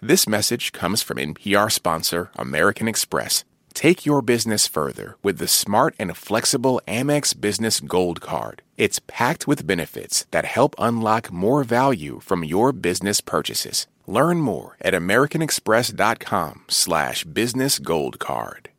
This 0.00 0.28
message 0.28 0.72
comes 0.72 1.02
from 1.02 1.18
NPR 1.18 1.70
sponsor 1.70 2.30
American 2.36 2.88
Express. 2.88 3.44
Take 3.74 4.04
your 4.04 4.22
business 4.22 4.66
further 4.66 5.16
with 5.22 5.38
the 5.38 5.48
smart 5.48 5.94
and 5.98 6.16
flexible 6.16 6.80
Amex 6.86 7.38
Business 7.40 7.80
Gold 7.80 8.20
Card. 8.20 8.62
It's 8.76 9.00
packed 9.06 9.46
with 9.46 9.66
benefits 9.66 10.26
that 10.30 10.44
help 10.44 10.74
unlock 10.78 11.32
more 11.32 11.64
value 11.64 12.20
from 12.20 12.44
your 12.44 12.72
business 12.72 13.20
purchases. 13.20 13.86
Learn 14.06 14.38
more 14.40 14.76
at 14.80 14.94
americanexpress.com 14.94 16.64
slash 16.68 17.24
business 17.24 17.78
gold 17.78 18.18
card. 18.18 18.70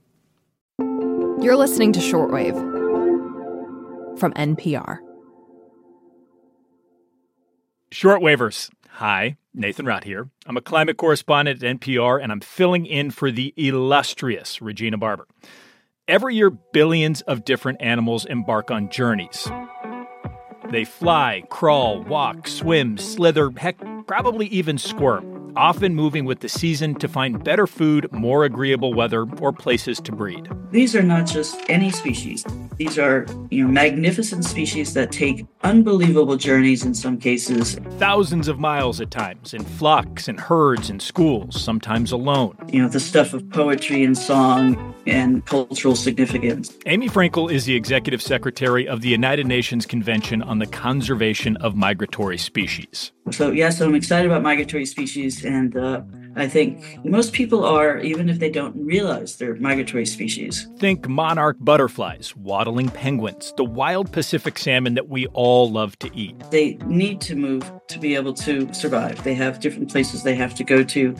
You're 0.79 1.57
listening 1.57 1.91
to 1.93 1.99
Shortwave 1.99 2.59
from 4.19 4.31
NPR. 4.33 4.99
Shortwavers. 7.91 8.69
Hi, 8.89 9.37
Nathan 9.55 9.85
Rott 9.85 10.03
here. 10.03 10.29
I'm 10.45 10.57
a 10.57 10.61
climate 10.61 10.97
correspondent 10.97 11.63
at 11.63 11.79
NPR, 11.79 12.21
and 12.21 12.31
I'm 12.31 12.41
filling 12.41 12.85
in 12.85 13.09
for 13.09 13.31
the 13.31 13.53
illustrious 13.55 14.61
Regina 14.61 14.97
Barber. 14.97 15.27
Every 16.07 16.35
year, 16.35 16.49
billions 16.49 17.21
of 17.21 17.45
different 17.45 17.81
animals 17.81 18.25
embark 18.25 18.69
on 18.69 18.89
journeys. 18.89 19.49
They 20.69 20.83
fly, 20.83 21.43
crawl, 21.49 22.03
walk, 22.03 22.47
swim, 22.47 22.97
slither, 22.97 23.51
heck, 23.55 23.77
probably 24.07 24.47
even 24.47 24.77
squirm, 24.77 25.34
often 25.57 25.95
moving 25.95 26.25
with 26.25 26.39
the 26.39 26.49
season 26.49 26.95
to 26.95 27.07
find 27.07 27.43
better 27.43 27.67
food, 27.67 28.11
more 28.11 28.45
agreeable 28.45 28.93
weather, 28.93 29.25
or 29.39 29.51
places 29.51 29.99
to 30.01 30.11
breed. 30.11 30.49
These 30.71 30.95
are 30.95 31.03
not 31.03 31.25
just 31.25 31.59
any 31.69 31.91
species. 31.91 32.45
These 32.77 32.97
are, 32.99 33.25
you 33.49 33.63
know, 33.63 33.71
magnificent 33.71 34.43
species 34.43 34.93
that 34.93 35.11
take 35.11 35.45
unbelievable 35.63 36.35
journeys 36.35 36.83
in 36.83 36.93
some 36.93 37.17
cases. 37.17 37.75
Thousands 37.97 38.47
of 38.47 38.59
miles 38.59 38.99
at 38.99 39.11
times, 39.11 39.53
in 39.53 39.63
flocks 39.63 40.27
and 40.27 40.39
herds 40.39 40.89
and 40.89 41.01
schools, 41.01 41.61
sometimes 41.61 42.11
alone. 42.11 42.57
You 42.67 42.81
know, 42.81 42.89
the 42.89 42.99
stuff 42.99 43.33
of 43.33 43.49
poetry 43.49 44.03
and 44.03 44.17
song 44.17 44.93
and 45.07 45.45
cultural 45.45 45.95
significance. 45.95 46.75
Amy 46.85 47.07
Fraenkel 47.07 47.51
is 47.51 47.65
the 47.65 47.75
executive 47.75 48.21
secretary 48.21 48.87
of 48.87 49.01
the 49.01 49.09
United 49.09 49.47
Nations 49.47 49.85
Convention 49.85 50.41
on 50.41 50.59
the 50.59 50.67
Conservation 50.67 51.55
of 51.57 51.75
Migratory 51.75 52.37
Species. 52.37 53.11
So, 53.31 53.51
yes, 53.51 53.81
I'm 53.81 53.95
excited 53.95 54.27
about 54.29 54.43
migratory 54.43 54.85
species, 54.85 55.43
and 55.43 55.75
uh, 55.75 56.01
I 56.35 56.47
think 56.47 57.03
most 57.03 57.33
people 57.33 57.65
are, 57.65 57.97
even 57.99 58.29
if 58.29 58.37
they 58.37 58.51
don't 58.51 58.75
realize 58.85 59.37
they're 59.37 59.55
migratory 59.55 60.05
species. 60.05 60.67
Think 60.77 61.09
monarch 61.09 61.57
butterflies, 61.59 62.35
waddling 62.35 62.89
penguins, 62.89 63.51
the 63.57 63.63
wild 63.63 64.11
Pacific 64.11 64.59
salmon 64.59 64.93
that 64.93 65.09
we 65.09 65.25
all 65.27 65.71
love 65.71 65.97
to 65.99 66.11
eat. 66.15 66.39
They 66.51 66.75
need 66.85 67.19
to 67.21 67.35
move 67.35 67.71
to 67.87 67.97
be 67.97 68.13
able 68.13 68.33
to 68.35 68.71
survive. 68.73 69.23
They 69.23 69.33
have 69.33 69.59
different 69.59 69.89
places 69.89 70.21
they 70.21 70.35
have 70.35 70.53
to 70.55 70.63
go 70.63 70.83
to 70.83 71.15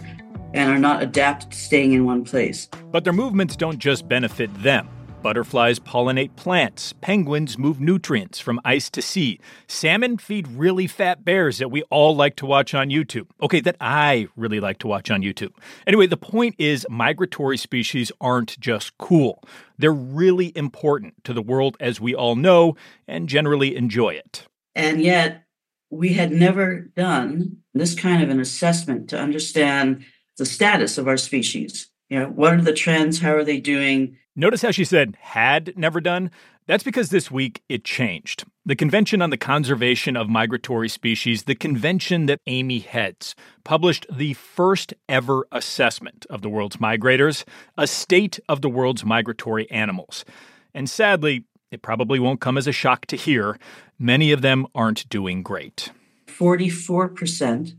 and 0.54 0.70
are 0.70 0.80
not 0.80 1.02
adapted 1.02 1.52
to 1.52 1.58
staying 1.58 1.94
in 1.94 2.06
one 2.06 2.24
place. 2.24 2.70
But 2.92 3.04
their 3.04 3.14
movements 3.14 3.56
don't 3.56 3.80
just 3.80 4.08
benefit 4.08 4.54
them. 4.62 4.88
Butterflies 5.26 5.80
pollinate 5.80 6.36
plants. 6.36 6.94
Penguins 7.02 7.58
move 7.58 7.82
nutrients 7.82 8.40
from 8.40 8.62
ice 8.64 8.92
to 8.92 9.02
sea. 9.02 9.40
Salmon 9.68 10.20
feed 10.20 10.48
really 10.50 10.86
fat 10.86 11.26
bears 11.26 11.58
that 11.58 11.72
we 11.72 11.82
all 11.90 12.16
like 12.16 12.36
to 12.36 12.46
watch 12.46 12.76
on 12.76 12.92
YouTube. 12.92 13.26
Okay, 13.42 13.60
that 13.62 13.76
I 13.82 14.28
really 14.36 14.60
like 14.60 14.78
to 14.78 14.88
watch 14.88 15.10
on 15.10 15.24
YouTube. 15.24 15.54
Anyway, 15.88 16.06
the 16.06 16.16
point 16.16 16.54
is 16.60 16.86
migratory 16.92 17.58
species 17.58 18.12
aren't 18.22 18.60
just 18.60 18.96
cool. 19.00 19.44
They're 19.80 19.92
really 19.92 20.56
important 20.56 21.16
to 21.24 21.34
the 21.34 21.42
world 21.42 21.76
as 21.80 22.00
we 22.00 22.14
all 22.14 22.36
know 22.36 22.76
and 23.08 23.28
generally 23.28 23.76
enjoy 23.76 24.10
it. 24.10 24.46
And 24.76 25.02
yet, 25.02 25.46
we 25.90 26.14
had 26.14 26.32
never 26.34 26.82
done 26.96 27.64
this 27.74 27.96
kind 27.96 28.22
of 28.22 28.30
an 28.30 28.40
assessment 28.40 29.10
to 29.10 29.20
understand 29.20 30.06
the 30.38 30.46
status 30.46 31.00
of 31.00 31.08
our 31.08 31.18
species. 31.18 31.90
You 32.10 32.20
know, 32.20 32.28
what 32.28 32.54
are 32.54 32.62
the 32.62 32.74
trends? 32.74 33.20
How 33.20 33.34
are 33.34 33.44
they 33.44 33.60
doing? 33.60 34.18
Notice 34.36 34.62
how 34.62 34.72
she 34.72 34.86
said 34.86 35.18
had 35.20 35.78
never 35.78 36.00
done? 36.00 36.30
That's 36.68 36.84
because 36.84 37.10
this 37.10 37.30
week 37.30 37.62
it 37.70 37.84
changed. 37.84 38.44
The 38.66 38.76
Convention 38.76 39.22
on 39.22 39.30
the 39.30 39.38
Conservation 39.38 40.18
of 40.18 40.30
Migratory 40.30 40.90
Species, 40.90 41.44
the 41.44 41.54
convention 41.56 42.26
that 42.26 42.42
Amy 42.48 42.80
heads, 42.80 43.36
published 43.64 44.08
the 44.12 44.34
first 44.34 44.94
ever 45.08 45.48
assessment 45.52 46.26
of 46.30 46.42
the 46.42 46.50
world's 46.50 46.78
migrators, 46.78 47.44
a 47.78 47.86
state 47.86 48.40
of 48.50 48.62
the 48.62 48.70
world's 48.70 49.06
migratory 49.06 49.70
animals. 49.70 50.26
And 50.74 50.90
sadly, 50.90 51.46
it 51.72 51.84
probably 51.84 52.20
won't 52.20 52.42
come 52.42 52.58
as 52.58 52.68
a 52.68 52.72
shock 52.72 53.06
to 53.08 53.16
hear, 53.16 53.60
many 54.00 54.32
of 54.32 54.42
them 54.42 54.66
aren't 54.74 55.08
doing 55.08 55.44
great. 55.44 55.92
44% 56.28 57.78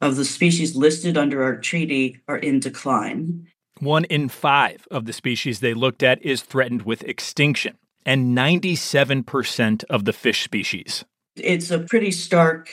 of 0.00 0.16
the 0.16 0.24
species 0.24 0.76
listed 0.76 1.16
under 1.16 1.42
our 1.42 1.56
treaty 1.56 2.20
are 2.28 2.38
in 2.38 2.60
decline. 2.60 3.46
One 3.80 4.04
in 4.04 4.30
five 4.30 4.88
of 4.90 5.04
the 5.04 5.12
species 5.12 5.60
they 5.60 5.74
looked 5.74 6.02
at 6.02 6.22
is 6.22 6.40
threatened 6.40 6.82
with 6.82 7.04
extinction, 7.04 7.76
and 8.06 8.36
97% 8.36 9.84
of 9.90 10.06
the 10.06 10.14
fish 10.14 10.42
species. 10.42 11.04
It's 11.36 11.70
a 11.70 11.80
pretty 11.80 12.10
stark 12.10 12.70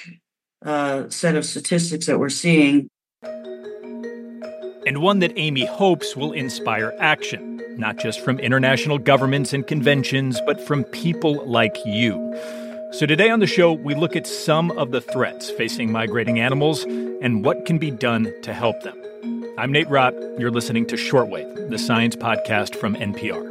uh, 0.65 1.09
set 1.09 1.35
of 1.35 1.45
statistics 1.45 2.05
that 2.05 2.19
we're 2.19 2.29
seeing. 2.29 2.87
And 4.85 5.01
one 5.01 5.19
that 5.19 5.33
Amy 5.35 5.65
hopes 5.65 6.15
will 6.15 6.31
inspire 6.31 6.93
action, 6.99 7.61
not 7.77 7.97
just 7.97 8.21
from 8.21 8.39
international 8.39 8.97
governments 8.97 9.51
and 9.51 9.67
conventions, 9.67 10.39
but 10.45 10.61
from 10.61 10.85
people 10.85 11.45
like 11.45 11.77
you. 11.85 12.13
So, 12.93 13.05
today 13.05 13.29
on 13.29 13.39
the 13.39 13.47
show, 13.47 13.73
we 13.73 13.95
look 13.95 14.15
at 14.15 14.27
some 14.27 14.71
of 14.71 14.91
the 14.91 15.01
threats 15.01 15.49
facing 15.49 15.91
migrating 15.91 16.39
animals 16.39 16.83
and 16.83 17.43
what 17.43 17.65
can 17.65 17.77
be 17.77 17.91
done 17.91 18.31
to 18.43 18.53
help 18.53 18.81
them. 18.83 18.97
I'm 19.55 19.71
Nate 19.71 19.87
Rott. 19.87 20.39
You're 20.39 20.49
listening 20.49 20.87
to 20.87 20.95
Shortwave, 20.95 21.69
the 21.69 21.77
science 21.77 22.15
podcast 22.15 22.75
from 22.75 22.95
NPR. 22.95 23.43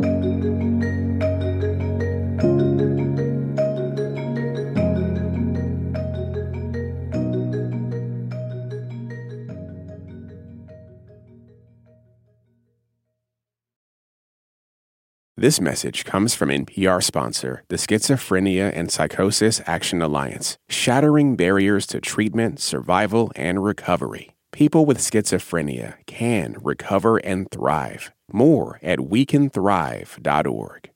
This 15.37 15.61
message 15.61 16.05
comes 16.05 16.35
from 16.35 16.49
NPR 16.49 17.01
sponsor, 17.01 17.63
the 17.69 17.77
Schizophrenia 17.77 18.73
and 18.75 18.91
Psychosis 18.91 19.61
Action 19.67 20.03
Alliance, 20.03 20.57
shattering 20.69 21.37
barriers 21.37 21.87
to 21.87 22.01
treatment, 22.01 22.59
survival, 22.59 23.31
and 23.37 23.63
recovery. 23.63 24.35
People 24.53 24.85
with 24.85 24.99
schizophrenia 24.99 25.95
can 26.05 26.57
recover 26.63 27.17
and 27.17 27.51
thrive. 27.51 28.13
More 28.31 28.79
at 28.83 28.99
wecanthrive.org. 28.99 30.91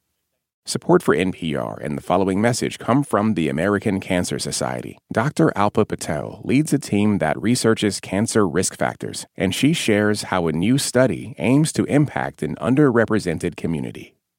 Support 0.66 1.02
for 1.02 1.16
NPR 1.16 1.78
and 1.82 1.96
the 1.96 2.02
following 2.02 2.40
message 2.40 2.78
come 2.78 3.02
from 3.02 3.32
the 3.32 3.48
American 3.48 3.98
Cancer 3.98 4.38
Society. 4.38 4.98
Dr. 5.10 5.52
Alpa 5.56 5.88
Patel 5.88 6.42
leads 6.44 6.72
a 6.74 6.78
team 6.78 7.18
that 7.18 7.40
researches 7.40 7.98
cancer 8.00 8.46
risk 8.46 8.76
factors, 8.76 9.26
and 9.36 9.54
she 9.54 9.72
shares 9.72 10.24
how 10.24 10.48
a 10.48 10.52
new 10.52 10.76
study 10.76 11.34
aims 11.38 11.72
to 11.72 11.84
impact 11.84 12.42
an 12.42 12.56
underrepresented 12.56 13.56
community. 13.56 14.16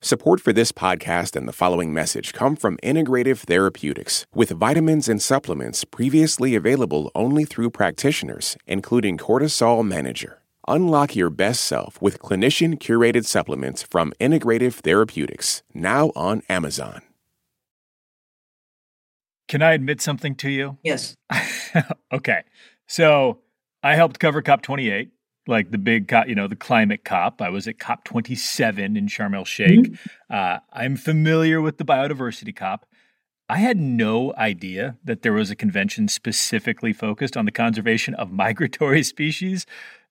Support 0.00 0.40
for 0.40 0.52
this 0.52 0.70
podcast 0.70 1.34
and 1.34 1.48
the 1.48 1.52
following 1.52 1.92
message 1.92 2.32
come 2.32 2.54
from 2.54 2.76
Integrative 2.84 3.38
Therapeutics, 3.38 4.26
with 4.32 4.50
vitamins 4.50 5.08
and 5.08 5.20
supplements 5.20 5.82
previously 5.82 6.54
available 6.54 7.10
only 7.16 7.44
through 7.44 7.70
practitioners, 7.70 8.56
including 8.64 9.18
Cortisol 9.18 9.84
Manager. 9.84 10.40
Unlock 10.68 11.16
your 11.16 11.30
best 11.30 11.64
self 11.64 12.00
with 12.00 12.20
clinician 12.20 12.78
curated 12.78 13.26
supplements 13.26 13.82
from 13.82 14.12
Integrative 14.20 14.74
Therapeutics, 14.74 15.64
now 15.74 16.12
on 16.14 16.42
Amazon. 16.48 17.02
Can 19.48 19.62
I 19.62 19.72
admit 19.72 20.00
something 20.00 20.36
to 20.36 20.48
you? 20.48 20.78
Yes. 20.84 21.16
okay. 22.12 22.42
So 22.86 23.40
I 23.82 23.96
helped 23.96 24.20
cover 24.20 24.42
COP28 24.42 25.10
like 25.48 25.70
the 25.70 25.78
big, 25.78 26.12
you 26.26 26.34
know, 26.34 26.46
the 26.46 26.56
climate 26.56 27.04
COP. 27.04 27.40
I 27.40 27.48
was 27.48 27.66
at 27.66 27.78
COP 27.78 28.04
27 28.04 28.96
in 28.96 29.06
Sharm 29.06 29.34
el 29.34 29.44
Sheikh. 29.44 29.80
Mm-hmm. 29.80 30.34
Uh, 30.34 30.58
I'm 30.72 30.96
familiar 30.96 31.60
with 31.60 31.78
the 31.78 31.84
biodiversity 31.84 32.54
COP. 32.54 32.86
I 33.48 33.56
had 33.56 33.78
no 33.78 34.34
idea 34.34 34.98
that 35.02 35.22
there 35.22 35.32
was 35.32 35.50
a 35.50 35.56
convention 35.56 36.06
specifically 36.08 36.92
focused 36.92 37.36
on 37.36 37.46
the 37.46 37.50
conservation 37.50 38.14
of 38.14 38.30
migratory 38.44 39.02
species. 39.02 39.64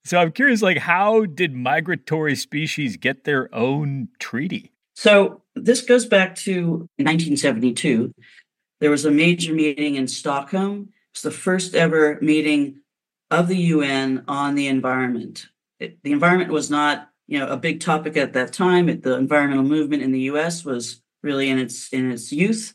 So 0.04 0.18
I'm 0.18 0.32
curious, 0.32 0.62
like, 0.62 0.80
how 0.80 1.26
did 1.26 1.54
migratory 1.54 2.36
species 2.36 2.98
get 2.98 3.24
their 3.24 3.54
own 3.54 4.10
treaty? 4.20 4.72
So 4.96 5.44
this 5.56 5.82
goes 5.82 6.06
back 6.06 6.36
to 6.38 6.90
1972. 6.98 8.12
there 8.80 8.90
was 8.90 9.06
a 9.06 9.12
major 9.12 9.54
meeting 9.54 9.96
in 9.96 10.08
Stockholm. 10.08 10.90
It's 11.14 11.22
the 11.22 11.32
first 11.32 11.76
ever 11.76 12.18
meeting 12.22 12.82
of 13.30 13.48
the 13.48 13.58
UN 13.58 14.24
on 14.28 14.56
the 14.56 14.68
environment. 14.68 15.48
It, 15.80 16.02
the 16.04 16.12
environment 16.12 16.52
was 16.52 16.70
not, 16.70 17.10
you 17.28 17.40
know, 17.40 17.48
a 17.48 17.58
big 17.58 17.80
topic 17.80 18.18
at 18.18 18.34
that 18.34 18.54
time. 18.54 18.90
It, 18.90 19.04
the 19.04 19.18
environmental 19.18 19.64
movement 19.64 20.04
in 20.04 20.12
the 20.12 20.22
U.S. 20.22 20.64
was 20.64 21.02
really 21.22 21.50
in 21.50 21.60
its 21.60 21.92
in 21.94 22.12
its 22.12 22.32
youth, 22.32 22.74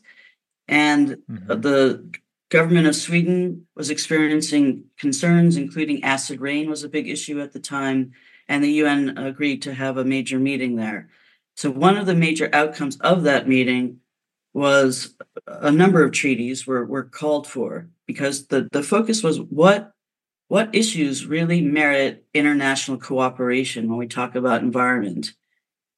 and 0.67 1.17
mm-hmm. 1.29 1.61
the 1.61 2.13
government 2.49 2.85
of 2.85 2.95
Sweden 2.95 3.65
was 3.75 3.89
experiencing 3.89 4.83
concerns, 4.97 5.57
including 5.57 6.03
acid 6.03 6.39
rain 6.39 6.69
was 6.69 6.83
a 6.83 6.89
big 6.89 7.09
issue 7.09 7.41
at 7.41 7.51
the 7.51 7.59
time, 7.59 8.11
and 8.47 8.63
the 8.63 8.71
UN 8.73 9.17
agreed 9.17 9.63
to 9.63 9.73
have 9.73 9.97
a 9.97 10.05
major 10.05 10.37
meeting 10.37 10.75
there. 10.75 11.09
So 11.55 11.71
one 11.71 11.97
of 11.97 12.05
the 12.05 12.15
major 12.15 12.49
outcomes 12.53 12.97
of 12.97 13.23
that 13.23 13.47
meeting 13.47 13.99
was 14.53 15.15
a 15.47 15.71
number 15.71 16.03
of 16.03 16.11
treaties 16.11 16.67
were, 16.67 16.85
were 16.85 17.03
called 17.03 17.47
for 17.47 17.89
because 18.05 18.47
the, 18.47 18.69
the 18.71 18.83
focus 18.83 19.23
was 19.23 19.41
what 19.41 19.92
what 20.53 20.69
issues 20.71 21.25
really 21.25 21.61
merit 21.61 22.27
international 22.31 22.95
cooperation 22.95 23.89
when 23.89 23.97
we 23.97 24.05
talk 24.05 24.35
about 24.35 24.61
environment. 24.61 25.33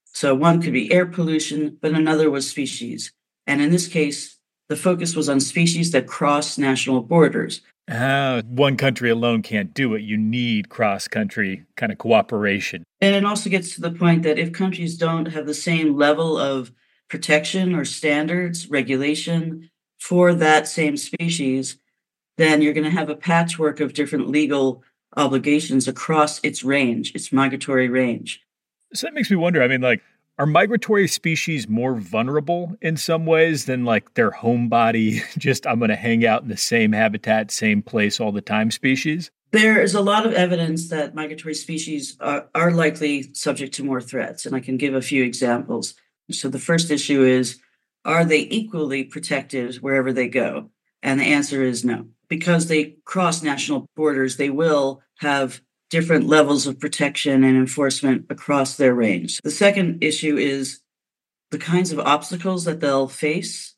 So 0.05 0.33
one 0.33 0.61
could 0.61 0.71
be 0.71 0.93
air 0.93 1.05
pollution, 1.05 1.77
but 1.81 1.91
another 1.91 2.31
was 2.31 2.49
species. 2.49 3.11
And 3.45 3.59
in 3.59 3.69
this 3.69 3.89
case, 3.89 4.37
the 4.69 4.77
focus 4.77 5.13
was 5.13 5.27
on 5.27 5.41
species 5.41 5.91
that 5.91 6.07
cross 6.07 6.57
national 6.57 7.01
borders. 7.01 7.63
Uh, 7.91 8.43
one 8.47 8.77
country 8.77 9.09
alone 9.09 9.41
can't 9.41 9.73
do 9.73 9.93
it. 9.93 10.03
You 10.03 10.15
need 10.15 10.69
cross 10.69 11.05
country 11.05 11.65
kind 11.75 11.91
of 11.91 11.97
cooperation. 11.97 12.85
And 13.01 13.13
it 13.13 13.25
also 13.25 13.49
gets 13.49 13.75
to 13.75 13.81
the 13.81 13.91
point 13.91 14.23
that 14.23 14.39
if 14.39 14.53
countries 14.53 14.97
don't 14.97 15.25
have 15.25 15.47
the 15.47 15.53
same 15.53 15.97
level 15.97 16.37
of 16.37 16.71
protection 17.09 17.75
or 17.75 17.83
standards, 17.83 18.69
regulation 18.69 19.69
for 19.99 20.33
that 20.33 20.65
same 20.65 20.95
species, 20.95 21.77
then 22.37 22.61
you're 22.61 22.73
going 22.73 22.83
to 22.83 22.89
have 22.89 23.09
a 23.09 23.15
patchwork 23.15 23.79
of 23.79 23.93
different 23.93 24.29
legal 24.29 24.83
obligations 25.15 25.87
across 25.87 26.39
its 26.43 26.63
range, 26.63 27.13
its 27.15 27.31
migratory 27.31 27.87
range. 27.87 28.41
So 28.93 29.07
that 29.07 29.13
makes 29.13 29.29
me 29.29 29.37
wonder. 29.37 29.63
I 29.63 29.67
mean, 29.67 29.81
like, 29.81 30.01
are 30.37 30.45
migratory 30.45 31.07
species 31.07 31.67
more 31.67 31.95
vulnerable 31.95 32.75
in 32.81 32.97
some 32.97 33.25
ways 33.25 33.65
than 33.65 33.85
like 33.85 34.15
their 34.15 34.31
home 34.31 34.67
body, 34.67 35.21
just 35.37 35.65
I'm 35.65 35.79
going 35.79 35.89
to 35.89 35.95
hang 35.95 36.25
out 36.25 36.43
in 36.43 36.49
the 36.49 36.57
same 36.57 36.91
habitat, 36.91 37.51
same 37.51 37.81
place 37.81 38.19
all 38.19 38.31
the 38.31 38.41
time 38.41 38.71
species? 38.71 39.31
There 39.51 39.81
is 39.81 39.95
a 39.95 40.01
lot 40.01 40.25
of 40.25 40.33
evidence 40.33 40.89
that 40.89 41.15
migratory 41.15 41.53
species 41.53 42.17
are, 42.19 42.49
are 42.53 42.71
likely 42.71 43.33
subject 43.33 43.73
to 43.75 43.85
more 43.85 44.01
threats, 44.01 44.45
and 44.45 44.53
I 44.53 44.59
can 44.59 44.75
give 44.75 44.93
a 44.93 45.01
few 45.01 45.23
examples. 45.23 45.93
So 46.31 46.49
the 46.49 46.59
first 46.59 46.91
issue 46.91 47.23
is 47.23 47.59
are 48.03 48.25
they 48.25 48.41
equally 48.41 49.03
protected 49.05 49.75
wherever 49.75 50.11
they 50.11 50.27
go? 50.27 50.69
And 51.01 51.19
the 51.19 51.25
answer 51.25 51.63
is 51.63 51.85
no. 51.85 52.07
Because 52.27 52.67
they 52.67 52.97
cross 53.05 53.43
national 53.43 53.87
borders, 53.95 54.37
they 54.37 54.49
will 54.49 55.01
have 55.19 55.61
different 55.89 56.27
levels 56.27 56.65
of 56.67 56.79
protection 56.79 57.43
and 57.43 57.55
enforcement 57.55 58.25
across 58.29 58.77
their 58.77 58.93
range. 58.93 59.39
The 59.43 59.51
second 59.51 60.03
issue 60.03 60.37
is 60.37 60.81
the 61.51 61.57
kinds 61.57 61.91
of 61.91 61.99
obstacles 61.99 62.65
that 62.65 62.79
they'll 62.79 63.07
face 63.07 63.75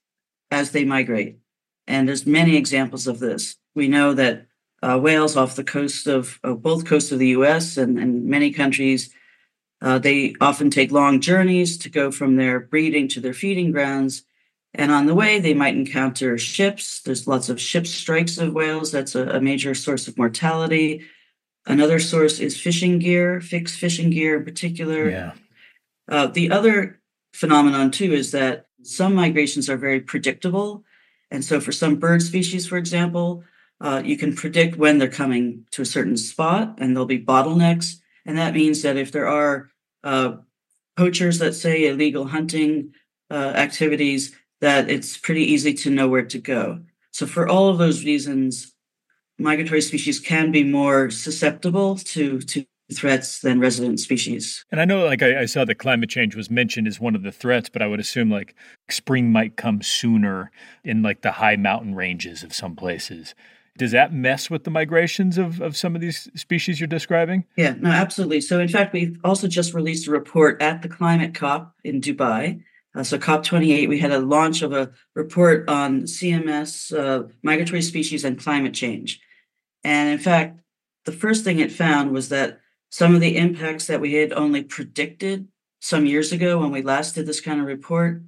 as 0.50 0.72
they 0.72 0.86
migrate. 0.86 1.38
And 1.86 2.08
there's 2.08 2.26
many 2.26 2.56
examples 2.56 3.08
of 3.08 3.20
this. 3.20 3.58
We 3.76 3.88
know 3.88 4.14
that 4.14 4.48
uh, 4.82 5.00
whales 5.00 5.36
off 5.36 5.56
the 5.56 5.64
coast 5.64 6.08
of, 6.08 6.40
both 6.44 6.86
coasts 6.86 7.12
of 7.12 7.20
the 7.20 7.30
US 7.30 7.78
and, 7.78 7.98
and 7.98 8.26
many 8.26 8.52
countries, 8.52 9.14
uh, 9.82 10.00
they 10.00 10.36
often 10.42 10.70
take 10.70 10.92
long 10.92 11.20
journeys 11.22 11.78
to 11.80 11.90
go 11.90 12.12
from 12.12 12.36
their 12.36 12.60
breeding 12.60 13.08
to 13.10 13.20
their 13.20 13.34
feeding 13.34 13.72
grounds. 13.72 14.24
And 14.78 14.92
on 14.92 15.08
the 15.08 15.16
way, 15.16 15.40
they 15.40 15.56
might 15.56 15.76
encounter 15.76 16.38
ships. 16.38 17.02
There's 17.02 17.28
lots 17.28 17.50
of 17.50 17.60
ship 17.60 17.88
strikes 17.88 18.38
of 18.38 18.54
whales. 18.54 18.92
That's 18.92 19.16
a, 19.16 19.28
a 19.30 19.42
major 19.42 19.74
source 19.74 20.08
of 20.08 20.18
mortality. 20.18 21.04
Another 21.66 21.98
source 22.00 22.40
is 22.40 22.62
fishing 22.62 23.00
gear, 23.00 23.42
fixed 23.42 23.80
fishing 23.80 24.12
gear 24.12 24.38
in 24.38 24.46
particular. 24.46 25.10
Yeah. 25.10 25.32
Uh, 26.08 26.28
the 26.28 26.52
other 26.52 27.02
phenomenon, 27.34 27.90
too, 27.90 28.14
is 28.14 28.32
that 28.32 28.68
some 28.84 29.16
migrations 29.16 29.68
are 29.68 29.78
very 29.78 30.00
predictable. 30.00 30.84
And 31.32 31.44
so, 31.44 31.60
for 31.60 31.72
some 31.72 31.96
bird 31.96 32.22
species, 32.22 32.68
for 32.68 32.78
example, 32.78 33.44
uh, 33.82 34.02
you 34.06 34.16
can 34.16 34.36
predict 34.36 34.78
when 34.78 35.00
they're 35.00 35.10
coming 35.10 35.66
to 35.72 35.82
a 35.82 35.86
certain 35.86 36.18
spot, 36.18 36.76
and 36.78 36.96
there'll 36.96 37.08
be 37.08 37.20
bottlenecks. 37.20 37.96
And 38.26 38.38
that 38.38 38.54
means 38.54 38.84
that 38.84 38.96
if 38.96 39.12
there 39.12 39.28
are 39.28 39.72
uh, 40.04 40.38
poachers, 40.96 41.42
let's 41.42 41.60
say 41.60 41.88
illegal 41.88 42.28
hunting 42.28 42.94
uh, 43.30 43.54
activities, 43.56 44.36
that 44.62 44.90
it's 44.90 45.18
pretty 45.18 45.44
easy 45.44 45.74
to 45.74 45.90
know 45.90 46.08
where 46.08 46.26
to 46.26 46.40
go. 46.40 46.80
So, 47.12 47.26
for 47.26 47.48
all 47.48 47.70
of 47.70 47.78
those 47.78 48.04
reasons, 48.04 48.74
migratory 49.40 49.82
species 49.82 50.20
can 50.20 50.52
be 50.52 50.64
more 50.64 51.10
susceptible 51.10 51.98
to 51.98 52.40
to 52.40 52.66
threats 52.94 53.40
than 53.42 53.60
resident 53.60 54.00
species. 54.00 54.66
And 54.72 54.80
I 54.80 54.86
know, 54.86 55.06
like, 55.06 55.22
I, 55.22 55.42
I, 55.42 55.46
saw 55.46 55.66
that 55.66 55.76
climate 55.76 56.10
change 56.10 56.36
was 56.36 56.50
mentioned 56.50 56.88
as 56.88 57.00
one 57.00 57.16
of 57.16 57.24
the 57.24 57.32
threats, 57.34 57.70
but 57.70 57.82
I 57.82 57.88
would 57.88 58.00
assume 58.00 58.30
like 58.30 58.56
spring 58.90 59.32
might 59.32 59.58
come 59.58 59.82
sooner 59.82 60.52
in 60.84 61.02
like 61.02 61.22
the 61.22 61.34
high 61.34 61.58
mountain 61.58 61.96
ranges 61.96 62.44
of 62.44 62.54
some 62.54 62.76
places. 62.76 63.36
Does 63.78 63.92
that 63.92 64.14
mess 64.14 64.50
with 64.50 64.64
the 64.64 64.72
migrations 64.72 65.38
of, 65.38 65.62
of 65.62 65.78
some 65.78 65.96
of 65.96 66.02
these 66.02 66.30
species 66.34 66.80
you're 66.80 66.88
describing? 66.88 67.46
Yeah, 67.58 67.76
no, 67.80 67.92
absolutely. 67.92 68.42
So, 68.42 68.60
in 68.60 68.70
fact, 68.70 68.94
we've 68.94 69.20
also 69.24 69.48
just 69.48 69.74
released 69.74 70.08
a 70.08 70.12
report 70.12 70.62
at 70.62 70.82
the 70.82 70.90
Climate 70.90 71.36
COP 71.36 71.76
in 71.84 72.02
Dubai. 72.02 72.64
Uh, 72.98 73.04
so, 73.04 73.20
COP28, 73.20 73.88
we 73.88 74.00
had 74.00 74.12
a 74.12 74.18
launch 74.18 74.64
of 74.64 74.74
a 74.74 74.90
report 75.14 75.70
on 75.70 76.02
CMS, 76.04 76.98
uh, 76.98 77.28
migratory 77.44 77.84
species, 77.84 78.26
and 78.26 78.40
climate 78.40 78.74
change. 78.74 79.22
And 79.84 80.10
in 80.10 80.18
fact, 80.18 80.62
the 81.06 81.12
first 81.12 81.44
thing 81.44 81.60
it 81.60 81.72
found 81.72 82.12
was 82.12 82.30
that 82.30 82.60
some 82.90 83.14
of 83.14 83.22
the 83.22 83.38
impacts 83.38 83.86
that 83.86 84.02
we 84.02 84.14
had 84.14 84.34
only 84.34 84.64
predicted 84.64 85.48
some 85.80 86.08
years 86.08 86.32
ago 86.32 86.58
when 86.58 86.72
we 86.72 86.82
last 86.82 87.14
did 87.14 87.28
this 87.28 87.40
kind 87.40 87.62
of 87.62 87.68
report 87.68 88.24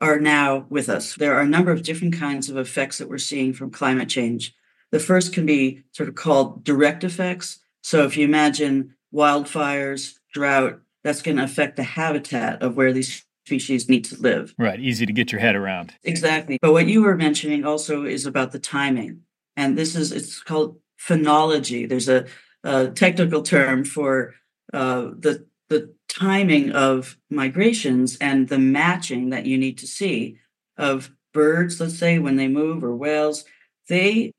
are 0.00 0.18
now 0.18 0.64
with 0.70 0.88
us. 0.88 1.14
There 1.14 1.34
are 1.34 1.42
a 1.42 1.46
number 1.46 1.70
of 1.70 1.82
different 1.82 2.16
kinds 2.16 2.48
of 2.48 2.56
effects 2.56 2.96
that 2.96 3.10
we're 3.10 3.18
seeing 3.18 3.52
from 3.52 3.70
climate 3.70 4.08
change. 4.08 4.54
The 4.90 5.00
first 5.00 5.34
can 5.34 5.44
be 5.44 5.82
sort 5.92 6.08
of 6.08 6.14
called 6.14 6.64
direct 6.64 7.04
effects. 7.04 7.58
So 7.82 8.04
if 8.04 8.16
you 8.16 8.24
imagine 8.24 8.94
wildfires, 9.12 10.14
drought, 10.32 10.80
that's 11.04 11.20
going 11.20 11.36
to 11.36 11.44
affect 11.44 11.76
the 11.76 11.82
habitat 11.82 12.62
of 12.62 12.74
where 12.74 12.92
these 12.92 13.26
species 13.48 13.88
need 13.88 14.04
to 14.04 14.20
live. 14.20 14.54
Right, 14.58 14.78
easy 14.78 15.06
to 15.06 15.12
get 15.12 15.32
your 15.32 15.40
head 15.40 15.56
around. 15.56 15.94
Exactly. 16.04 16.58
But 16.60 16.72
what 16.72 16.86
you 16.86 17.02
were 17.02 17.16
mentioning 17.16 17.64
also 17.64 18.04
is 18.04 18.26
about 18.26 18.52
the 18.52 18.58
timing. 18.58 19.22
And 19.56 19.76
this 19.76 19.96
is 19.96 20.12
it's 20.12 20.40
called 20.42 20.78
phenology. 21.00 21.88
There's 21.88 22.08
a, 22.08 22.26
a 22.62 22.88
technical 22.88 23.42
term 23.42 23.84
for 23.84 24.34
uh, 24.72 25.02
the 25.18 25.46
the 25.68 25.94
timing 26.08 26.72
of 26.72 27.16
migrations 27.30 28.16
and 28.20 28.48
the 28.48 28.58
matching 28.58 29.30
that 29.30 29.46
you 29.46 29.56
need 29.58 29.78
to 29.78 29.86
see 29.86 30.38
of 30.76 31.10
birds, 31.32 31.80
let's 31.80 31.98
say 31.98 32.18
when 32.18 32.36
they 32.36 32.48
move, 32.48 32.84
or 32.84 32.94
whales. 32.94 33.44
They 33.88 34.32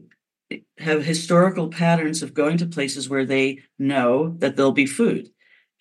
have 0.78 1.04
historical 1.04 1.68
patterns 1.70 2.24
of 2.24 2.34
going 2.34 2.58
to 2.58 2.66
places 2.66 3.10
where 3.10 3.26
they 3.26 3.60
know 3.78 4.36
that 4.40 4.56
there'll 4.56 4.72
be 4.72 4.86
food 4.86 5.30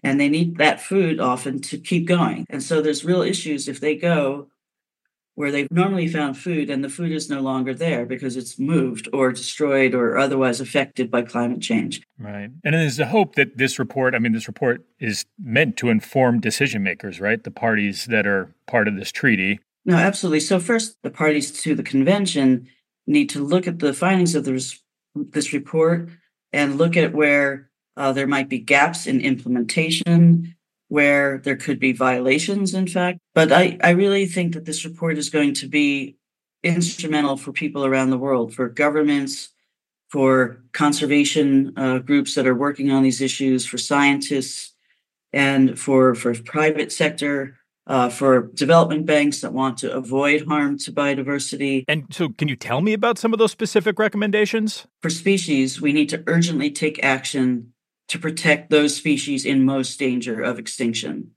and 0.02 0.20
they 0.20 0.28
need 0.28 0.56
that 0.58 0.80
food 0.80 1.20
often 1.20 1.60
to 1.60 1.78
keep 1.78 2.06
going. 2.06 2.46
And 2.48 2.62
so 2.62 2.80
there's 2.80 3.04
real 3.04 3.22
issues 3.22 3.68
if 3.68 3.80
they 3.80 3.96
go 3.96 4.48
where 5.38 5.52
they've 5.52 5.70
normally 5.70 6.08
found 6.08 6.36
food 6.36 6.68
and 6.68 6.82
the 6.82 6.88
food 6.88 7.12
is 7.12 7.30
no 7.30 7.40
longer 7.40 7.72
there 7.72 8.04
because 8.04 8.36
it's 8.36 8.58
moved 8.58 9.08
or 9.12 9.30
destroyed 9.30 9.94
or 9.94 10.18
otherwise 10.18 10.60
affected 10.60 11.12
by 11.12 11.22
climate 11.22 11.60
change. 11.60 12.02
Right. 12.18 12.50
And 12.64 12.74
there's 12.74 12.96
the 12.96 13.06
hope 13.06 13.36
that 13.36 13.56
this 13.56 13.78
report, 13.78 14.16
I 14.16 14.18
mean, 14.18 14.32
this 14.32 14.48
report 14.48 14.84
is 14.98 15.26
meant 15.38 15.76
to 15.76 15.90
inform 15.90 16.40
decision 16.40 16.82
makers, 16.82 17.20
right? 17.20 17.40
The 17.40 17.52
parties 17.52 18.06
that 18.06 18.26
are 18.26 18.52
part 18.66 18.88
of 18.88 18.96
this 18.96 19.12
treaty. 19.12 19.60
No, 19.84 19.94
absolutely. 19.94 20.40
So, 20.40 20.58
first, 20.58 20.96
the 21.04 21.10
parties 21.10 21.52
to 21.62 21.76
the 21.76 21.84
convention 21.84 22.66
need 23.06 23.30
to 23.30 23.38
look 23.38 23.68
at 23.68 23.78
the 23.78 23.94
findings 23.94 24.34
of 24.34 24.44
this, 24.44 24.82
this 25.14 25.52
report 25.52 26.08
and 26.52 26.78
look 26.78 26.96
at 26.96 27.14
where 27.14 27.67
uh, 27.98 28.12
there 28.12 28.28
might 28.28 28.48
be 28.48 28.60
gaps 28.60 29.06
in 29.06 29.20
implementation 29.20 30.54
where 30.86 31.38
there 31.38 31.56
could 31.56 31.78
be 31.78 31.92
violations, 31.92 32.72
in 32.72 32.86
fact. 32.86 33.18
But 33.34 33.52
I, 33.52 33.76
I 33.82 33.90
really 33.90 34.24
think 34.24 34.54
that 34.54 34.64
this 34.64 34.84
report 34.84 35.18
is 35.18 35.28
going 35.28 35.52
to 35.54 35.66
be 35.66 36.16
instrumental 36.62 37.36
for 37.36 37.52
people 37.52 37.84
around 37.84 38.10
the 38.10 38.16
world, 38.16 38.54
for 38.54 38.68
governments, 38.68 39.50
for 40.08 40.62
conservation 40.72 41.74
uh, 41.76 41.98
groups 41.98 42.34
that 42.36 42.46
are 42.46 42.54
working 42.54 42.90
on 42.90 43.02
these 43.02 43.20
issues, 43.20 43.66
for 43.66 43.78
scientists, 43.78 44.72
and 45.32 45.78
for, 45.78 46.14
for 46.14 46.32
private 46.42 46.92
sector. 46.92 47.56
Uh, 47.86 48.10
for 48.10 48.48
development 48.52 49.06
banks 49.06 49.40
that 49.40 49.54
want 49.54 49.78
to 49.78 49.90
avoid 49.90 50.46
harm 50.46 50.76
to 50.76 50.92
biodiversity. 50.92 51.84
And 51.88 52.04
so, 52.10 52.28
can 52.28 52.46
you 52.46 52.54
tell 52.54 52.82
me 52.82 52.92
about 52.92 53.16
some 53.16 53.32
of 53.32 53.38
those 53.38 53.50
specific 53.50 53.98
recommendations? 53.98 54.86
For 55.00 55.08
species, 55.08 55.80
we 55.80 55.94
need 55.94 56.10
to 56.10 56.22
urgently 56.26 56.70
take 56.70 57.02
action 57.02 57.72
to 58.08 58.18
protect 58.18 58.70
those 58.70 58.96
species 58.96 59.44
in 59.44 59.64
most 59.64 59.98
danger 59.98 60.42
of 60.42 60.58
extinction, 60.58 61.32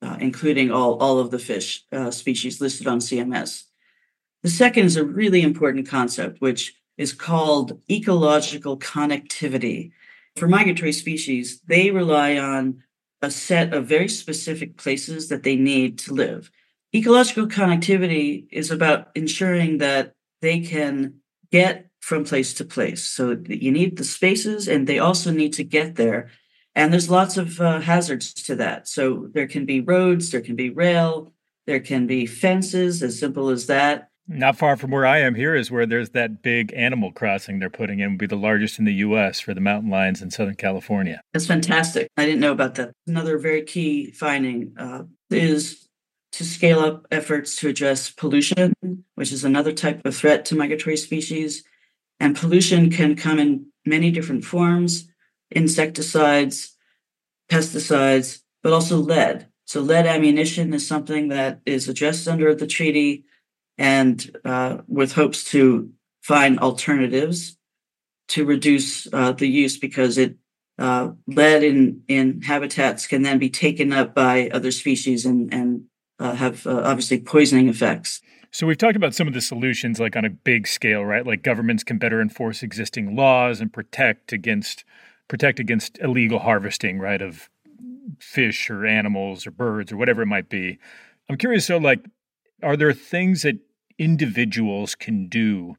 uh, 0.00 0.16
including 0.20 0.70
all, 0.70 0.96
all 0.98 1.18
of 1.18 1.30
the 1.30 1.38
fish 1.38 1.84
uh, 1.92 2.10
species 2.10 2.60
listed 2.60 2.86
on 2.86 2.98
CMS. 2.98 3.64
The 4.42 4.50
second 4.50 4.86
is 4.86 4.96
a 4.96 5.04
really 5.04 5.42
important 5.42 5.88
concept, 5.88 6.40
which 6.40 6.74
is 6.96 7.12
called 7.12 7.80
ecological 7.90 8.78
connectivity. 8.78 9.92
For 10.36 10.48
migratory 10.48 10.92
species, 10.92 11.60
they 11.66 11.90
rely 11.90 12.38
on 12.38 12.82
a 13.20 13.30
set 13.30 13.72
of 13.72 13.86
very 13.86 14.08
specific 14.08 14.76
places 14.76 15.28
that 15.28 15.42
they 15.44 15.56
need 15.56 15.98
to 16.00 16.12
live. 16.14 16.50
Ecological 16.94 17.46
connectivity 17.46 18.46
is 18.50 18.70
about 18.70 19.08
ensuring 19.14 19.78
that 19.78 20.14
they 20.40 20.60
can 20.60 21.14
get 21.50 21.88
from 22.02 22.24
place 22.24 22.52
to 22.54 22.64
place. 22.64 23.04
So 23.04 23.38
you 23.48 23.70
need 23.70 23.96
the 23.96 24.04
spaces 24.04 24.68
and 24.68 24.86
they 24.86 24.98
also 24.98 25.30
need 25.30 25.52
to 25.54 25.64
get 25.64 25.94
there. 25.94 26.30
And 26.74 26.92
there's 26.92 27.08
lots 27.08 27.36
of 27.36 27.60
uh, 27.60 27.80
hazards 27.80 28.34
to 28.34 28.56
that. 28.56 28.88
So 28.88 29.28
there 29.32 29.46
can 29.46 29.64
be 29.66 29.80
roads, 29.80 30.30
there 30.30 30.40
can 30.40 30.56
be 30.56 30.70
rail, 30.70 31.32
there 31.66 31.80
can 31.80 32.06
be 32.06 32.26
fences, 32.26 33.02
as 33.02 33.18
simple 33.18 33.50
as 33.50 33.66
that. 33.66 34.08
Not 34.26 34.56
far 34.56 34.76
from 34.76 34.90
where 34.90 35.06
I 35.06 35.18
am 35.18 35.34
here 35.34 35.54
is 35.54 35.70
where 35.70 35.86
there's 35.86 36.10
that 36.10 36.42
big 36.42 36.72
animal 36.74 37.12
crossing 37.12 37.58
they're 37.58 37.70
putting 37.70 38.00
in, 38.00 38.12
would 38.12 38.18
be 38.18 38.26
the 38.26 38.36
largest 38.36 38.78
in 38.78 38.84
the 38.84 38.94
U.S. 38.94 39.40
for 39.40 39.52
the 39.52 39.60
mountain 39.60 39.90
lions 39.90 40.22
in 40.22 40.30
Southern 40.30 40.54
California. 40.54 41.20
That's 41.32 41.46
fantastic. 41.46 42.08
I 42.16 42.24
didn't 42.24 42.40
know 42.40 42.52
about 42.52 42.76
that. 42.76 42.92
Another 43.06 43.38
very 43.38 43.62
key 43.62 44.10
finding 44.12 44.74
uh, 44.78 45.02
is 45.30 45.88
to 46.32 46.44
scale 46.44 46.80
up 46.80 47.06
efforts 47.10 47.56
to 47.56 47.68
address 47.68 48.10
pollution, 48.10 48.74
which 49.16 49.32
is 49.32 49.44
another 49.44 49.72
type 49.72 50.04
of 50.04 50.16
threat 50.16 50.44
to 50.46 50.56
migratory 50.56 50.96
species. 50.96 51.62
And 52.22 52.36
pollution 52.36 52.88
can 52.88 53.16
come 53.16 53.40
in 53.40 53.66
many 53.84 54.12
different 54.12 54.44
forms 54.44 55.08
insecticides, 55.50 56.74
pesticides, 57.50 58.42
but 58.62 58.72
also 58.72 58.96
lead. 58.96 59.48
So, 59.66 59.80
lead 59.80 60.06
ammunition 60.06 60.72
is 60.72 60.86
something 60.86 61.28
that 61.28 61.60
is 61.66 61.88
addressed 61.88 62.28
under 62.28 62.54
the 62.54 62.68
treaty 62.68 63.24
and 63.76 64.38
uh, 64.44 64.78
with 64.86 65.12
hopes 65.14 65.42
to 65.50 65.90
find 66.22 66.60
alternatives 66.60 67.58
to 68.28 68.44
reduce 68.44 69.12
uh, 69.12 69.32
the 69.32 69.48
use 69.48 69.76
because 69.76 70.16
it 70.16 70.36
uh, 70.78 71.10
lead 71.26 71.64
in, 71.64 72.02
in 72.06 72.40
habitats 72.42 73.08
can 73.08 73.22
then 73.22 73.40
be 73.40 73.50
taken 73.50 73.92
up 73.92 74.14
by 74.14 74.48
other 74.50 74.70
species 74.70 75.26
and, 75.26 75.52
and 75.52 75.82
uh, 76.20 76.34
have 76.34 76.68
uh, 76.68 76.82
obviously 76.84 77.20
poisoning 77.20 77.68
effects. 77.68 78.20
So 78.52 78.66
we've 78.66 78.78
talked 78.78 78.96
about 78.96 79.14
some 79.14 79.26
of 79.26 79.32
the 79.32 79.40
solutions 79.40 79.98
like 79.98 80.14
on 80.14 80.26
a 80.26 80.30
big 80.30 80.66
scale, 80.66 81.04
right? 81.04 81.26
Like 81.26 81.42
governments 81.42 81.82
can 81.82 81.96
better 81.96 82.20
enforce 82.20 82.62
existing 82.62 83.16
laws 83.16 83.60
and 83.60 83.72
protect 83.72 84.32
against 84.32 84.84
protect 85.28 85.58
against 85.58 85.98
illegal 86.00 86.40
harvesting, 86.40 86.98
right, 86.98 87.22
of 87.22 87.48
fish 88.18 88.68
or 88.68 88.84
animals 88.84 89.46
or 89.46 89.50
birds 89.50 89.90
or 89.90 89.96
whatever 89.96 90.22
it 90.22 90.26
might 90.26 90.50
be. 90.50 90.78
I'm 91.30 91.38
curious 91.38 91.64
so 91.64 91.78
like 91.78 92.04
are 92.62 92.76
there 92.76 92.92
things 92.92 93.42
that 93.42 93.58
individuals 93.98 94.94
can 94.94 95.28
do 95.28 95.76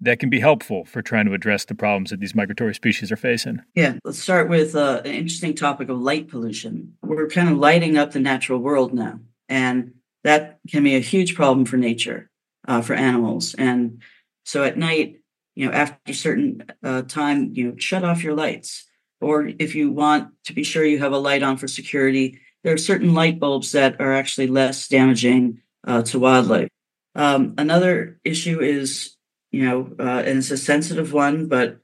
that 0.00 0.18
can 0.18 0.28
be 0.28 0.40
helpful 0.40 0.84
for 0.84 1.02
trying 1.02 1.26
to 1.26 1.32
address 1.32 1.64
the 1.64 1.74
problems 1.74 2.10
that 2.10 2.20
these 2.20 2.34
migratory 2.34 2.74
species 2.74 3.12
are 3.12 3.16
facing? 3.16 3.60
Yeah, 3.74 3.94
let's 4.04 4.18
start 4.18 4.48
with 4.48 4.74
uh, 4.74 5.00
an 5.04 5.12
interesting 5.12 5.54
topic 5.54 5.88
of 5.88 5.98
light 5.98 6.28
pollution. 6.28 6.94
We're 7.02 7.28
kind 7.28 7.48
of 7.48 7.56
lighting 7.56 7.96
up 7.96 8.12
the 8.12 8.20
natural 8.20 8.58
world 8.58 8.92
now. 8.92 9.20
And 9.48 9.94
that 10.26 10.58
can 10.68 10.82
be 10.82 10.96
a 10.96 11.00
huge 11.00 11.36
problem 11.36 11.64
for 11.64 11.76
nature, 11.76 12.28
uh, 12.66 12.82
for 12.82 12.94
animals. 12.94 13.54
And 13.54 14.02
so 14.44 14.64
at 14.64 14.76
night, 14.76 15.20
you 15.54 15.66
know, 15.66 15.72
after 15.72 15.98
a 16.08 16.12
certain 16.14 16.64
uh, 16.82 17.02
time, 17.02 17.52
you 17.54 17.68
know, 17.68 17.76
shut 17.78 18.04
off 18.04 18.24
your 18.24 18.34
lights. 18.34 18.88
Or 19.20 19.46
if 19.46 19.76
you 19.76 19.92
want 19.92 20.32
to 20.44 20.52
be 20.52 20.64
sure 20.64 20.84
you 20.84 20.98
have 20.98 21.12
a 21.12 21.18
light 21.18 21.44
on 21.44 21.56
for 21.56 21.68
security, 21.68 22.40
there 22.64 22.74
are 22.74 22.78
certain 22.78 23.14
light 23.14 23.38
bulbs 23.38 23.70
that 23.72 24.00
are 24.00 24.12
actually 24.12 24.48
less 24.48 24.88
damaging 24.88 25.60
uh, 25.86 26.02
to 26.02 26.18
wildlife. 26.18 26.68
Um, 27.14 27.54
another 27.56 28.18
issue 28.24 28.60
is, 28.60 29.16
you 29.52 29.64
know, 29.64 29.94
uh, 29.98 30.22
and 30.26 30.38
it's 30.38 30.50
a 30.50 30.58
sensitive 30.58 31.12
one, 31.12 31.46
but 31.46 31.78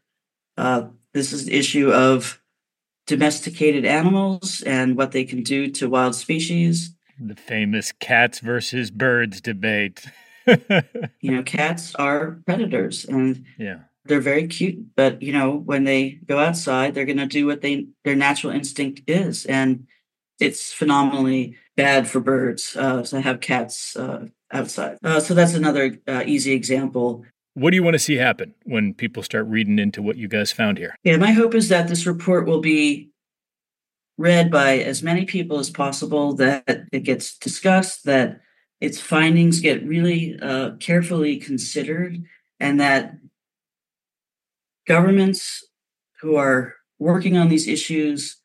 uh, 0.58 0.88
this 1.14 1.32
is 1.32 1.46
the 1.46 1.54
issue 1.54 1.92
of 1.92 2.42
domesticated 3.06 3.84
animals 3.84 4.62
and 4.62 4.96
what 4.96 5.12
they 5.12 5.24
can 5.24 5.44
do 5.44 5.70
to 5.70 5.88
wild 5.88 6.16
species. 6.16 6.94
The 7.18 7.36
famous 7.36 7.92
cats 7.92 8.40
versus 8.40 8.90
birds 8.90 9.40
debate. 9.40 10.06
you 11.20 11.30
know, 11.30 11.42
cats 11.42 11.94
are 11.94 12.38
predators 12.46 13.04
and 13.04 13.44
yeah. 13.58 13.80
they're 14.04 14.20
very 14.20 14.48
cute, 14.48 14.94
but 14.96 15.22
you 15.22 15.32
know, 15.32 15.52
when 15.52 15.84
they 15.84 16.18
go 16.26 16.38
outside, 16.38 16.94
they're 16.94 17.04
going 17.04 17.18
to 17.18 17.26
do 17.26 17.46
what 17.46 17.60
they 17.60 17.86
their 18.04 18.16
natural 18.16 18.52
instinct 18.52 19.02
is, 19.06 19.46
and 19.46 19.86
it's 20.40 20.72
phenomenally 20.72 21.56
bad 21.76 22.08
for 22.08 22.20
birds 22.20 22.76
uh, 22.76 23.02
to 23.02 23.20
have 23.20 23.40
cats 23.40 23.96
uh, 23.96 24.26
outside. 24.52 24.98
Uh, 25.04 25.20
so 25.20 25.34
that's 25.34 25.54
another 25.54 25.98
uh, 26.08 26.22
easy 26.26 26.52
example. 26.52 27.24
What 27.54 27.70
do 27.70 27.76
you 27.76 27.82
want 27.82 27.94
to 27.94 27.98
see 27.98 28.16
happen 28.16 28.54
when 28.64 28.94
people 28.94 29.22
start 29.22 29.46
reading 29.46 29.78
into 29.78 30.00
what 30.02 30.16
you 30.16 30.26
guys 30.26 30.52
found 30.52 30.78
here? 30.78 30.96
Yeah, 31.04 31.18
my 31.18 31.32
hope 31.32 31.54
is 31.54 31.68
that 31.68 31.86
this 31.88 32.06
report 32.06 32.46
will 32.46 32.60
be 32.60 33.10
read 34.22 34.52
by 34.52 34.78
as 34.78 35.02
many 35.02 35.24
people 35.24 35.58
as 35.58 35.68
possible, 35.68 36.32
that 36.34 36.86
it 36.92 37.02
gets 37.02 37.36
discussed, 37.38 38.04
that 38.04 38.40
its 38.80 39.00
findings 39.00 39.58
get 39.58 39.84
really 39.84 40.38
uh, 40.40 40.70
carefully 40.76 41.36
considered, 41.38 42.22
and 42.60 42.78
that 42.80 43.14
governments 44.86 45.66
who 46.20 46.36
are 46.36 46.76
working 47.00 47.36
on 47.36 47.48
these 47.48 47.66
issues, 47.66 48.36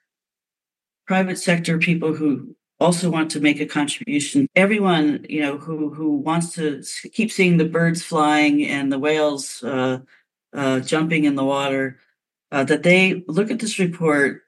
private 1.05 1.37
sector 1.37 1.77
people 1.77 2.15
who 2.15 2.55
also 2.79 3.11
want 3.11 3.29
to 3.31 3.39
make 3.39 3.59
a 3.59 3.65
contribution, 3.67 4.47
everyone 4.55 5.25
you 5.29 5.41
know 5.41 5.59
who 5.59 5.93
who 5.93 6.09
wants 6.17 6.53
to 6.53 6.81
keep 7.13 7.31
seeing 7.31 7.57
the 7.57 7.65
birds 7.77 8.01
flying 8.01 8.65
and 8.65 8.91
the 8.91 8.99
whales 8.99 9.63
uh, 9.63 9.99
uh, 10.53 10.79
jumping 10.79 11.25
in 11.25 11.35
the 11.35 11.45
water, 11.45 11.99
uh, 12.51 12.63
that 12.63 12.81
they 12.81 13.23
look 13.27 13.51
at 13.51 13.59
this 13.59 13.77
report 13.77 14.41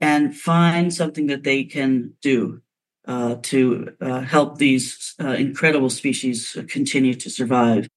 and 0.00 0.36
find 0.36 0.92
something 0.92 1.26
that 1.26 1.44
they 1.44 1.64
can 1.64 2.14
do 2.22 2.62
uh, 3.06 3.36
to 3.42 3.94
uh, 4.00 4.20
help 4.20 4.58
these 4.58 5.14
uh, 5.22 5.30
incredible 5.30 5.90
species 5.90 6.56
continue 6.68 7.14
to 7.14 7.30
survive. 7.30 7.88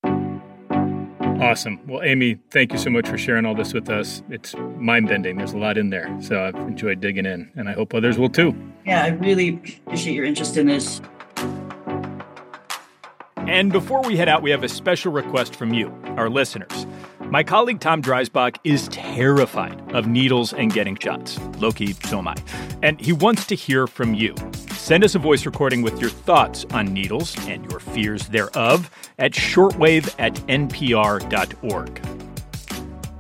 Awesome. 1.43 1.79
Well, 1.87 2.01
Amy, 2.03 2.39
thank 2.51 2.71
you 2.71 2.77
so 2.77 2.89
much 2.89 3.07
for 3.07 3.17
sharing 3.17 3.45
all 3.45 3.53
this 3.53 3.73
with 3.73 3.89
us. 3.89 4.23
It's 4.29 4.55
mind 4.77 5.09
bending. 5.09 5.37
There's 5.37 5.51
a 5.51 5.57
lot 5.57 5.77
in 5.77 5.89
there. 5.89 6.15
So 6.21 6.41
I've 6.41 6.55
enjoyed 6.55 7.01
digging 7.01 7.25
in, 7.25 7.51
and 7.55 7.67
I 7.67 7.73
hope 7.73 7.93
others 7.93 8.17
will 8.17 8.29
too. 8.29 8.55
Yeah, 8.85 9.03
I 9.03 9.09
really 9.09 9.61
appreciate 9.85 10.13
your 10.13 10.25
interest 10.25 10.55
in 10.55 10.67
this. 10.67 11.01
And 13.35 13.73
before 13.73 14.01
we 14.03 14.15
head 14.15 14.29
out, 14.29 14.41
we 14.41 14.51
have 14.51 14.63
a 14.63 14.69
special 14.69 15.11
request 15.11 15.55
from 15.55 15.73
you, 15.73 15.93
our 16.17 16.29
listeners. 16.29 16.87
My 17.25 17.43
colleague 17.43 17.79
Tom 17.79 18.01
Dreisbach 18.01 18.57
is 18.63 18.87
terrified 18.89 19.91
of 19.93 20.07
needles 20.07 20.53
and 20.53 20.71
getting 20.71 20.95
shots. 20.95 21.39
Loki, 21.57 21.93
so 21.93 22.19
am 22.19 22.27
I. 22.27 22.35
And 22.83 22.99
he 23.01 23.11
wants 23.11 23.47
to 23.47 23.55
hear 23.55 23.87
from 23.87 24.13
you. 24.13 24.35
Send 24.71 25.03
us 25.03 25.15
a 25.15 25.19
voice 25.19 25.45
recording 25.45 25.81
with 25.81 25.99
your 25.99 26.09
thoughts 26.11 26.65
on 26.71 26.93
needles 26.93 27.35
and 27.47 27.69
your 27.71 27.79
fears 27.79 28.27
thereof 28.27 28.91
at 29.17 29.31
shortwave 29.31 30.13
at 30.19 30.35
npr.org. 30.47 32.01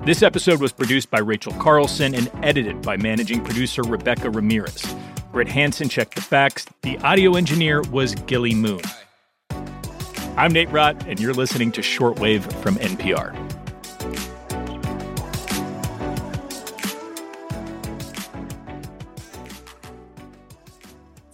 This 0.05 0.21
episode 0.21 0.59
was 0.59 0.73
produced 0.73 1.09
by 1.09 1.19
Rachel 1.19 1.53
Carlson 1.53 2.13
and 2.13 2.29
edited 2.43 2.81
by 2.81 2.97
managing 2.97 3.43
producer 3.43 3.81
Rebecca 3.81 4.29
Ramirez. 4.29 4.95
Britt 5.31 5.47
Hanson 5.47 5.89
checked 5.89 6.15
the 6.15 6.21
facts. 6.21 6.65
The 6.83 6.97
audio 6.99 7.35
engineer 7.35 7.81
was 7.83 8.13
Gilly 8.13 8.53
Moon. 8.53 8.81
I'm 10.35 10.51
Nate 10.51 10.69
Rott, 10.69 11.07
and 11.07 11.19
you're 11.19 11.33
listening 11.33 11.71
to 11.71 11.81
Shortwave 11.81 12.43
from 12.61 12.75
NPR. 12.75 13.42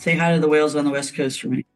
Say 0.09 0.15
hi 0.15 0.33
to 0.33 0.39
the 0.39 0.47
whales 0.47 0.75
on 0.75 0.85
the 0.85 0.89
West 0.89 1.13
Coast 1.13 1.39
for 1.39 1.49
me. 1.49 1.67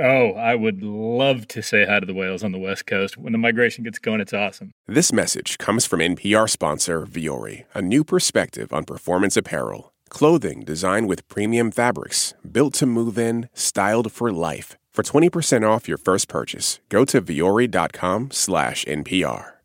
Oh, 0.00 0.32
I 0.32 0.56
would 0.56 0.82
love 0.82 1.46
to 1.46 1.62
say 1.62 1.86
hi 1.86 2.00
to 2.00 2.06
the 2.06 2.12
whales 2.12 2.42
on 2.42 2.50
the 2.50 2.58
West 2.58 2.86
Coast. 2.86 3.16
When 3.16 3.30
the 3.30 3.38
migration 3.38 3.84
gets 3.84 4.00
going, 4.00 4.20
it's 4.20 4.32
awesome. 4.32 4.72
This 4.88 5.12
message 5.12 5.58
comes 5.58 5.86
from 5.86 6.00
NPR 6.00 6.50
sponsor 6.50 7.06
Vuori, 7.06 7.66
a 7.74 7.80
new 7.80 8.02
perspective 8.02 8.72
on 8.72 8.84
performance 8.84 9.36
apparel. 9.36 9.92
Clothing 10.08 10.64
designed 10.64 11.08
with 11.08 11.28
premium 11.28 11.70
fabrics, 11.70 12.34
built 12.50 12.74
to 12.74 12.86
move 12.86 13.16
in, 13.16 13.48
styled 13.54 14.10
for 14.10 14.32
life. 14.32 14.76
For 14.92 15.04
20% 15.04 15.62
off 15.62 15.86
your 15.86 15.98
first 15.98 16.26
purchase, 16.26 16.80
go 16.88 17.04
to 17.04 17.22
vuori.com 17.22 18.32
slash 18.32 18.84
NPR. 18.86 19.57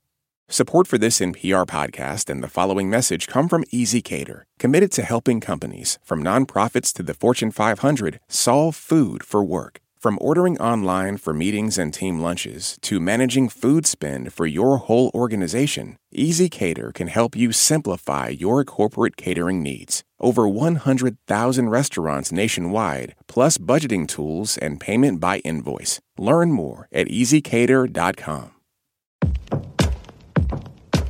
Support 0.53 0.86
for 0.86 1.00
this 1.00 1.19
NPR 1.19 1.65
podcast 1.65 2.29
and 2.29 2.43
the 2.43 2.48
following 2.48 2.88
message 2.88 3.25
come 3.25 3.50
from 3.50 3.63
ezCater, 3.74 4.43
committed 4.60 4.91
to 4.91 5.01
helping 5.01 5.41
companies, 5.41 5.98
from 6.03 6.24
nonprofits 6.24 6.93
to 6.93 7.01
the 7.01 7.15
Fortune 7.15 7.50
500, 7.50 8.19
solve 8.27 8.75
food 8.75 9.24
for 9.24 9.43
work. 9.43 9.79
From 9.98 10.19
ordering 10.22 10.62
online 10.62 11.17
for 11.17 11.33
meetings 11.33 11.79
and 11.79 11.91
team 11.91 12.19
lunches 12.19 12.77
to 12.81 13.00
managing 13.00 13.50
food 13.50 13.88
spend 13.88 14.31
for 14.31 14.45
your 14.45 14.77
whole 14.77 15.10
organization, 15.15 15.98
ezCater 16.15 16.93
can 16.93 17.07
help 17.07 17.36
you 17.36 17.51
simplify 17.51 18.27
your 18.27 18.63
corporate 18.63 19.17
catering 19.17 19.63
needs. 19.63 20.03
over 20.19 20.48
100,000 20.48 21.69
restaurants 21.69 22.31
nationwide, 22.31 23.15
plus 23.27 23.57
budgeting 23.57 24.07
tools 24.07 24.57
and 24.60 24.79
payment 24.79 25.19
by 25.19 25.39
invoice. 25.39 26.00
Learn 26.17 26.51
more 26.51 26.88
at 26.93 27.07
ezcater.com. 27.07 28.52